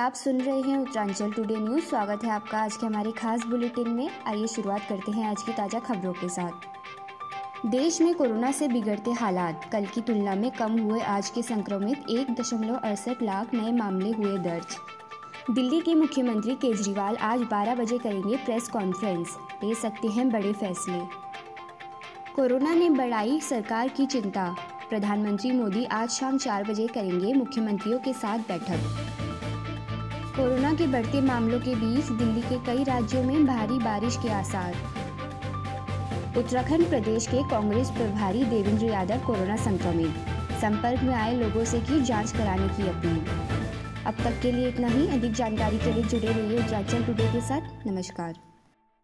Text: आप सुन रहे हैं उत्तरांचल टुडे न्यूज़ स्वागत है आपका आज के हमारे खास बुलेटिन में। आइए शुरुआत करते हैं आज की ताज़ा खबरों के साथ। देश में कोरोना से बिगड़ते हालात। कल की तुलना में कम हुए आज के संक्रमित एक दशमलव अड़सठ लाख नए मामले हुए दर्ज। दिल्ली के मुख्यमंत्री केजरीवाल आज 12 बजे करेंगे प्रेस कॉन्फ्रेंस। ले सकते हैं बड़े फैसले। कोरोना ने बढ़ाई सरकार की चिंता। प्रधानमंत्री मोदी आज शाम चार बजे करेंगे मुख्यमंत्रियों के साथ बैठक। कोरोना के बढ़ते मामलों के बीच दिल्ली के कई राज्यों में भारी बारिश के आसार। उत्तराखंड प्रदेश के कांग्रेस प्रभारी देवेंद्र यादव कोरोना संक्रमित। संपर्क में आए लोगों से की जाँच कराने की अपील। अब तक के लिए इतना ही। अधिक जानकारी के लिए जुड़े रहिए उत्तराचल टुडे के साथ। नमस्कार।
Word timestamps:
आप 0.00 0.14
सुन 0.14 0.40
रहे 0.40 0.60
हैं 0.60 0.78
उत्तरांचल 0.78 1.32
टुडे 1.32 1.56
न्यूज़ 1.56 1.84
स्वागत 1.84 2.24
है 2.24 2.30
आपका 2.30 2.58
आज 2.58 2.76
के 2.76 2.86
हमारे 2.86 3.10
खास 3.12 3.44
बुलेटिन 3.46 3.88
में। 3.88 4.10
आइए 4.26 4.46
शुरुआत 4.46 4.80
करते 4.88 5.12
हैं 5.12 5.26
आज 5.26 5.42
की 5.42 5.52
ताज़ा 5.52 5.78
खबरों 5.78 6.12
के 6.12 6.28
साथ। 6.28 7.66
देश 7.66 8.00
में 8.00 8.14
कोरोना 8.14 8.52
से 8.52 8.68
बिगड़ते 8.68 9.12
हालात। 9.12 9.68
कल 9.72 9.86
की 9.86 10.00
तुलना 10.00 10.34
में 10.34 10.50
कम 10.50 10.78
हुए 10.78 11.00
आज 11.00 11.30
के 11.30 11.42
संक्रमित 11.42 12.04
एक 12.10 12.34
दशमलव 12.34 12.74
अड़सठ 12.74 13.22
लाख 13.22 13.54
नए 13.54 13.72
मामले 13.72 14.10
हुए 14.10 14.38
दर्ज। 14.38 14.76
दिल्ली 15.54 15.80
के 15.80 15.94
मुख्यमंत्री 15.94 16.54
केजरीवाल 16.54 17.16
आज 17.16 17.40
12 17.40 17.74
बजे 17.74 17.98
करेंगे 17.98 18.36
प्रेस 18.36 18.68
कॉन्फ्रेंस। 18.68 19.36
ले 19.64 19.74
सकते 19.74 20.08
हैं 20.08 20.30
बड़े 20.30 20.52
फैसले। 20.52 21.00
कोरोना 22.36 22.74
ने 22.74 22.90
बढ़ाई 22.90 23.40
सरकार 23.40 23.88
की 23.88 24.06
चिंता। 24.06 24.56
प्रधानमंत्री 24.90 25.52
मोदी 25.52 25.84
आज 25.84 26.10
शाम 26.10 26.38
चार 26.38 26.64
बजे 26.64 26.86
करेंगे 26.86 27.32
मुख्यमंत्रियों 27.32 27.98
के 27.98 28.12
साथ 28.12 28.38
बैठक। 28.38 29.06
कोरोना 30.40 30.72
के 30.74 30.86
बढ़ते 30.86 31.20
मामलों 31.20 31.60
के 31.60 31.74
बीच 31.74 32.04
दिल्ली 32.04 32.40
के 32.40 32.58
कई 32.66 32.84
राज्यों 32.84 33.22
में 33.22 33.46
भारी 33.46 33.78
बारिश 33.78 34.16
के 34.16 34.28
आसार। 34.28 34.74
उत्तराखंड 36.38 36.88
प्रदेश 36.88 37.26
के 37.26 37.42
कांग्रेस 37.50 37.90
प्रभारी 37.90 38.44
देवेंद्र 38.44 38.84
यादव 38.84 39.18
कोरोना 39.26 39.56
संक्रमित। 39.56 40.10
संपर्क 40.60 41.02
में 41.02 41.14
आए 41.14 41.34
लोगों 41.34 41.64
से 41.64 41.80
की 41.80 42.00
जाँच 42.00 42.32
कराने 42.32 42.68
की 42.68 42.88
अपील। 42.88 43.20
अब 44.06 44.14
तक 44.14 44.40
के 44.42 44.52
लिए 44.52 44.68
इतना 44.68 44.88
ही। 44.88 45.08
अधिक 45.08 45.32
जानकारी 45.32 45.78
के 45.78 45.92
लिए 45.92 46.04
जुड़े 46.04 46.28
रहिए 46.28 46.58
उत्तराचल 46.58 47.04
टुडे 47.04 47.32
के 47.32 47.40
साथ। 47.40 47.86
नमस्कार। 47.86 48.34